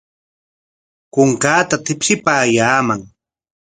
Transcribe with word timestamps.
Kunkaata 1.13 1.75
tipshipaayaaman. 1.85 3.01